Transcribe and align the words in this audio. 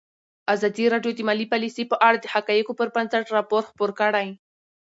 ازادي 0.53 0.85
راډیو 0.93 1.11
د 1.15 1.19
مالي 1.27 1.45
پالیسي 1.53 1.83
په 1.91 1.95
اړه 2.07 2.17
د 2.19 2.25
حقایقو 2.33 2.77
پر 2.79 2.87
بنسټ 2.95 3.25
راپور 3.35 3.61
خپور 3.69 3.89
کړی. 3.99 4.27